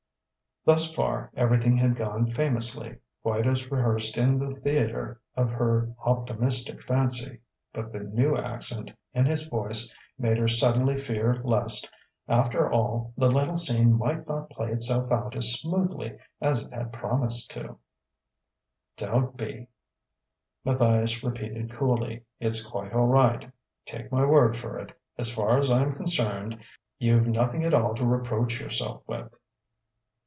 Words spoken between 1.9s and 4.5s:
gone famously, quite as rehearsed in